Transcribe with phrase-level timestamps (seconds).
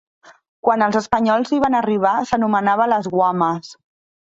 [0.67, 3.73] Quan els espanyols hi van arribar, s'anomenava Las Guamas.